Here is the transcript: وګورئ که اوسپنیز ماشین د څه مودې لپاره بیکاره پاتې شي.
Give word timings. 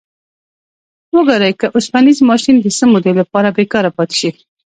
وګورئ 1.15 1.53
که 1.59 1.67
اوسپنیز 1.75 2.17
ماشین 2.29 2.55
د 2.61 2.67
څه 2.77 2.85
مودې 2.91 3.13
لپاره 3.19 3.49
بیکاره 3.57 3.91
پاتې 3.97 4.15
شي. 4.21 4.31